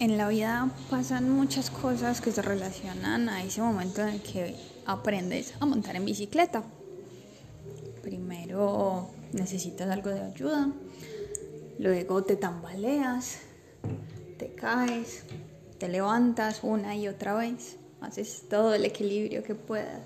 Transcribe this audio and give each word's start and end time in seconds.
En 0.00 0.18
la 0.18 0.28
vida 0.28 0.70
pasan 0.90 1.30
muchas 1.30 1.70
cosas 1.70 2.20
que 2.20 2.32
se 2.32 2.42
relacionan 2.42 3.28
a 3.28 3.44
ese 3.44 3.62
momento 3.62 4.02
en 4.02 4.08
el 4.08 4.22
que 4.22 4.56
aprendes 4.86 5.54
a 5.60 5.66
montar 5.66 5.94
en 5.94 6.04
bicicleta. 6.04 6.64
Primero 8.02 9.08
necesitas 9.32 9.88
algo 9.88 10.10
de 10.10 10.20
ayuda, 10.20 10.68
luego 11.78 12.24
te 12.24 12.34
tambaleas, 12.34 13.38
te 14.36 14.52
caes, 14.54 15.22
te 15.78 15.88
levantas 15.88 16.64
una 16.64 16.96
y 16.96 17.06
otra 17.06 17.34
vez, 17.34 17.76
haces 18.00 18.42
todo 18.50 18.74
el 18.74 18.84
equilibrio 18.84 19.44
que 19.44 19.54
puedas, 19.54 20.02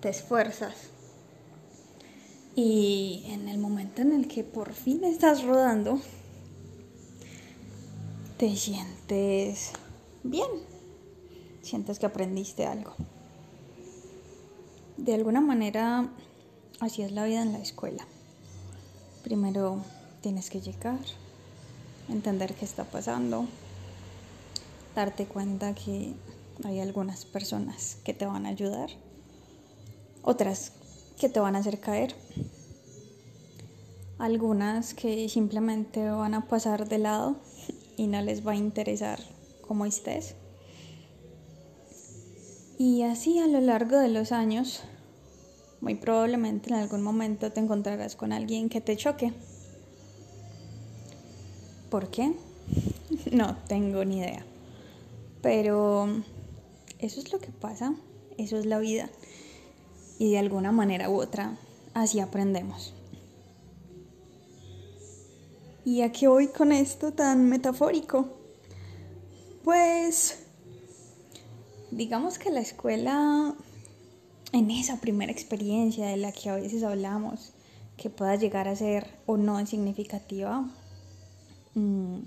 te 0.00 0.10
esfuerzas. 0.10 0.74
Y 2.54 3.24
en 3.28 3.48
el 3.48 3.58
momento 3.58 4.02
en 4.02 4.12
el 4.12 4.28
que 4.28 4.44
por 4.44 4.74
fin 4.74 5.02
estás 5.02 5.42
rodando, 5.42 5.98
te 8.44 8.56
sientes 8.56 9.70
bien, 10.22 10.50
sientes 11.62 11.98
que 11.98 12.04
aprendiste 12.04 12.66
algo. 12.66 12.92
De 14.98 15.14
alguna 15.14 15.40
manera, 15.40 16.10
así 16.78 17.00
es 17.00 17.12
la 17.12 17.24
vida 17.24 17.40
en 17.40 17.54
la 17.54 17.60
escuela. 17.60 18.06
Primero 19.22 19.78
tienes 20.20 20.50
que 20.50 20.60
llegar, 20.60 20.98
entender 22.10 22.52
qué 22.52 22.66
está 22.66 22.84
pasando, 22.84 23.46
darte 24.94 25.24
cuenta 25.24 25.74
que 25.74 26.12
hay 26.64 26.80
algunas 26.80 27.24
personas 27.24 27.96
que 28.04 28.12
te 28.12 28.26
van 28.26 28.44
a 28.44 28.50
ayudar, 28.50 28.90
otras 30.20 30.72
que 31.18 31.30
te 31.30 31.40
van 31.40 31.56
a 31.56 31.60
hacer 31.60 31.80
caer, 31.80 32.14
algunas 34.18 34.92
que 34.92 35.30
simplemente 35.30 36.10
van 36.10 36.34
a 36.34 36.46
pasar 36.46 36.90
de 36.90 36.98
lado 36.98 37.36
y 37.96 38.06
no 38.06 38.20
les 38.22 38.46
va 38.46 38.52
a 38.52 38.56
interesar 38.56 39.20
cómo 39.66 39.86
estés. 39.86 40.36
Y 42.78 43.02
así 43.02 43.38
a 43.38 43.46
lo 43.46 43.60
largo 43.60 43.98
de 43.98 44.08
los 44.08 44.32
años, 44.32 44.82
muy 45.80 45.94
probablemente 45.94 46.70
en 46.70 46.76
algún 46.76 47.02
momento 47.02 47.52
te 47.52 47.60
encontrarás 47.60 48.16
con 48.16 48.32
alguien 48.32 48.68
que 48.68 48.80
te 48.80 48.96
choque. 48.96 49.32
¿Por 51.90 52.10
qué? 52.10 52.32
No 53.30 53.56
tengo 53.68 54.04
ni 54.04 54.18
idea. 54.18 54.44
Pero 55.42 56.08
eso 56.98 57.20
es 57.20 57.32
lo 57.32 57.38
que 57.38 57.50
pasa, 57.50 57.94
eso 58.38 58.56
es 58.58 58.66
la 58.66 58.78
vida. 58.78 59.08
Y 60.18 60.32
de 60.32 60.38
alguna 60.38 60.72
manera 60.72 61.10
u 61.10 61.20
otra, 61.20 61.56
así 61.92 62.20
aprendemos. 62.20 62.94
¿Y 65.84 66.00
a 66.00 66.12
qué 66.12 66.28
voy 66.28 66.48
con 66.48 66.72
esto 66.72 67.12
tan 67.12 67.46
metafórico? 67.50 68.28
Pues 69.62 70.38
digamos 71.90 72.38
que 72.38 72.50
la 72.50 72.60
escuela, 72.60 73.54
en 74.52 74.70
esa 74.70 75.00
primera 75.00 75.30
experiencia 75.30 76.06
de 76.06 76.16
la 76.16 76.32
que 76.32 76.48
a 76.48 76.54
veces 76.54 76.82
hablamos, 76.84 77.52
que 77.98 78.08
pueda 78.08 78.34
llegar 78.36 78.66
a 78.66 78.76
ser 78.76 79.18
o 79.26 79.36
no 79.36 79.64
significativa, 79.66 80.66
mm, 81.74 82.18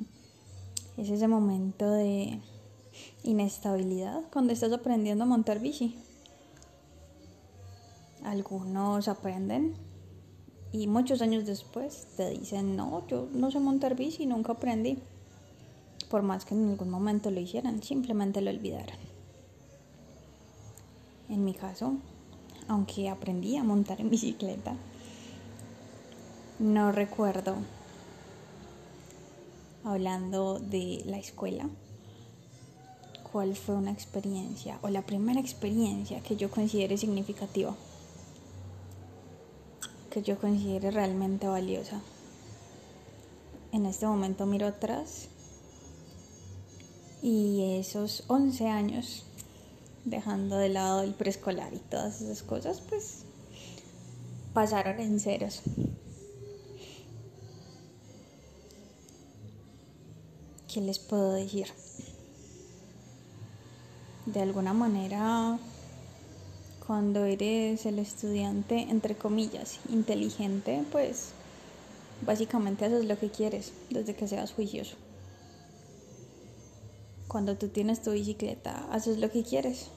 es 0.97 1.09
ese 1.09 1.27
momento 1.27 1.89
de 1.89 2.39
inestabilidad 3.23 4.21
cuando 4.31 4.53
estás 4.53 4.71
aprendiendo 4.71 5.23
a 5.23 5.27
montar 5.27 5.59
bici. 5.59 5.95
Algunos 8.23 9.07
aprenden 9.07 9.75
y 10.71 10.87
muchos 10.87 11.21
años 11.21 11.45
después 11.45 12.07
te 12.17 12.29
dicen, 12.29 12.75
no, 12.75 13.05
yo 13.07 13.27
no 13.33 13.51
sé 13.51 13.59
montar 13.59 13.95
bici, 13.95 14.25
nunca 14.25 14.53
aprendí. 14.53 14.97
Por 16.09 16.23
más 16.23 16.45
que 16.45 16.55
en 16.55 16.69
algún 16.69 16.89
momento 16.89 17.31
lo 17.31 17.39
hicieran, 17.39 17.81
simplemente 17.83 18.41
lo 18.41 18.51
olvidaran. 18.51 18.97
En 21.29 21.43
mi 21.43 21.53
caso, 21.53 21.93
aunque 22.67 23.09
aprendí 23.09 23.57
a 23.57 23.63
montar 23.63 23.99
en 24.01 24.09
bicicleta, 24.09 24.75
no 26.59 26.91
recuerdo 26.91 27.55
hablando 29.83 30.59
de 30.59 31.03
la 31.05 31.17
escuela 31.17 31.69
cuál 33.31 33.55
fue 33.55 33.75
una 33.75 33.91
experiencia 33.91 34.79
o 34.81 34.89
la 34.89 35.05
primera 35.05 35.39
experiencia 35.39 36.21
que 36.21 36.35
yo 36.35 36.49
considere 36.49 36.97
significativa 36.97 37.75
yo 40.21 40.37
considere 40.37 40.91
realmente 40.91 41.47
valiosa. 41.47 42.01
En 43.71 43.85
este 43.85 44.05
momento 44.05 44.45
miro 44.45 44.67
atrás 44.67 45.27
y 47.21 47.77
esos 47.79 48.23
11 48.27 48.67
años, 48.67 49.23
dejando 50.05 50.57
de 50.57 50.69
lado 50.69 51.01
el 51.01 51.13
preescolar 51.13 51.73
y 51.73 51.79
todas 51.79 52.21
esas 52.21 52.43
cosas, 52.43 52.81
pues 52.81 53.23
pasaron 54.53 54.99
en 54.99 55.19
ceros. 55.19 55.61
¿Qué 60.71 60.81
les 60.81 60.99
puedo 60.99 61.33
decir? 61.33 61.67
De 64.25 64.41
alguna 64.41 64.73
manera 64.73 65.57
cuando 66.87 67.25
eres 67.25 67.85
el 67.85 67.99
estudiante, 67.99 68.87
entre 68.89 69.17
comillas, 69.17 69.81
inteligente, 69.89 70.85
pues 70.89 71.33
básicamente 72.25 72.85
haces 72.85 73.03
lo 73.03 73.19
que 73.19 73.29
quieres 73.29 73.73
desde 73.89 74.15
que 74.15 74.25
seas 74.25 74.53
juicioso. 74.53 74.95
Cuando 77.27 77.57
tú 77.57 77.67
tienes 77.67 78.01
tu 78.01 78.11
bicicleta, 78.11 78.87
haces 78.89 79.17
lo 79.17 79.29
que 79.29 79.43
quieres. 79.43 79.89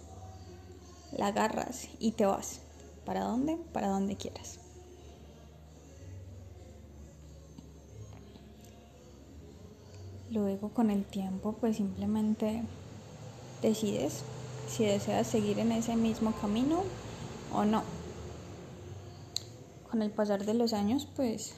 La 1.17 1.29
agarras 1.29 1.87
y 2.01 2.11
te 2.11 2.27
vas. 2.27 2.61
¿Para 3.05 3.21
dónde? 3.21 3.57
Para 3.73 3.87
donde 3.87 4.17
quieras. 4.17 4.59
Luego 10.29 10.71
con 10.71 10.91
el 10.91 11.05
tiempo, 11.05 11.53
pues 11.53 11.77
simplemente 11.77 12.65
decides 13.63 14.25
si 14.71 14.85
deseas 14.85 15.27
seguir 15.27 15.59
en 15.59 15.73
ese 15.73 15.97
mismo 15.97 16.33
camino 16.41 16.85
o 17.53 17.65
no. 17.65 17.83
Con 19.91 20.03
el 20.03 20.11
pasar 20.11 20.45
de 20.47 20.55
los 20.55 20.73
años, 20.73 21.09
pues 21.17 21.55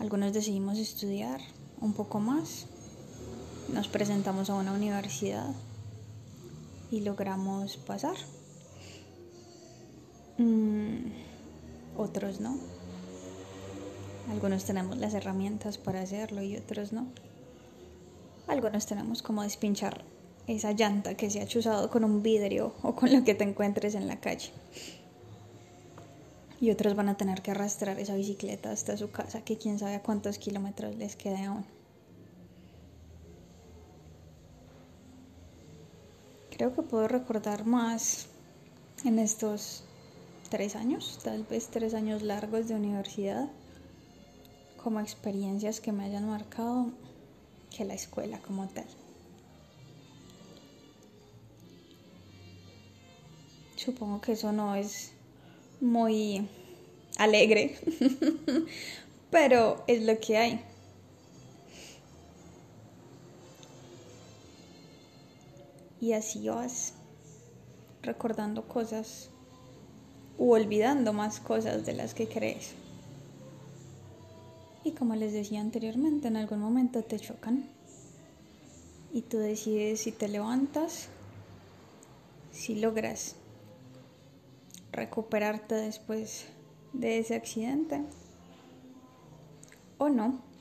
algunos 0.00 0.32
decidimos 0.32 0.78
estudiar 0.78 1.40
un 1.80 1.92
poco 1.92 2.18
más, 2.18 2.66
nos 3.72 3.88
presentamos 3.88 4.48
a 4.48 4.54
una 4.54 4.72
universidad 4.72 5.54
y 6.90 7.00
logramos 7.00 7.76
pasar. 7.76 8.16
Mm, 10.38 11.12
otros 11.96 12.40
no. 12.40 12.56
Algunos 14.30 14.64
tenemos 14.64 14.96
las 14.96 15.12
herramientas 15.12 15.76
para 15.76 16.00
hacerlo 16.00 16.42
y 16.42 16.56
otros 16.56 16.92
no. 16.92 17.06
Algunos 18.46 18.86
tenemos 18.86 19.22
como 19.22 19.42
despinchar 19.42 20.04
esa 20.46 20.72
llanta 20.72 21.14
que 21.14 21.30
se 21.30 21.40
ha 21.40 21.46
chuzado 21.46 21.90
con 21.90 22.04
un 22.04 22.22
vidrio 22.22 22.74
o 22.82 22.94
con 22.94 23.12
lo 23.12 23.24
que 23.24 23.34
te 23.34 23.44
encuentres 23.44 23.94
en 23.94 24.06
la 24.06 24.20
calle. 24.20 24.50
Y 26.60 26.70
otros 26.70 26.94
van 26.94 27.08
a 27.08 27.16
tener 27.16 27.42
que 27.42 27.50
arrastrar 27.50 27.98
esa 27.98 28.14
bicicleta 28.14 28.70
hasta 28.70 28.96
su 28.96 29.10
casa, 29.10 29.42
que 29.42 29.58
quién 29.58 29.78
sabe 29.78 29.96
a 29.96 30.02
cuántos 30.02 30.38
kilómetros 30.38 30.96
les 30.96 31.16
quede 31.16 31.44
aún. 31.44 31.64
Creo 36.50 36.74
que 36.74 36.82
puedo 36.82 37.08
recordar 37.08 37.66
más 37.66 38.26
en 39.04 39.18
estos 39.18 39.84
tres 40.50 40.76
años, 40.76 41.18
tal 41.24 41.44
vez 41.44 41.68
tres 41.68 41.94
años 41.94 42.22
largos 42.22 42.68
de 42.68 42.74
universidad, 42.74 43.48
como 44.82 45.00
experiencias 45.00 45.80
que 45.80 45.92
me 45.92 46.04
hayan 46.04 46.28
marcado 46.28 46.92
que 47.76 47.84
la 47.84 47.94
escuela 47.94 48.38
como 48.38 48.68
tal. 48.68 48.86
Supongo 53.84 54.20
que 54.20 54.32
eso 54.32 54.52
no 54.52 54.76
es 54.76 55.10
muy 55.80 56.48
alegre, 57.18 57.76
pero 59.30 59.82
es 59.88 60.02
lo 60.02 60.20
que 60.20 60.36
hay. 60.36 60.64
Y 66.00 66.12
así 66.12 66.48
vas 66.48 66.94
recordando 68.02 68.68
cosas 68.68 69.30
u 70.38 70.52
olvidando 70.52 71.12
más 71.12 71.40
cosas 71.40 71.84
de 71.84 71.94
las 71.94 72.14
que 72.14 72.28
crees. 72.28 72.74
Y 74.84 74.92
como 74.92 75.16
les 75.16 75.32
decía 75.32 75.60
anteriormente, 75.60 76.28
en 76.28 76.36
algún 76.36 76.60
momento 76.60 77.02
te 77.02 77.18
chocan 77.18 77.64
y 79.12 79.22
tú 79.22 79.38
decides 79.38 80.00
si 80.00 80.12
te 80.12 80.28
levantas, 80.28 81.08
si 82.52 82.76
logras 82.76 83.36
recuperarte 84.92 85.74
después 85.74 86.46
de 86.92 87.18
ese 87.18 87.34
accidente 87.34 88.02
o 89.98 90.08
no. 90.08 90.51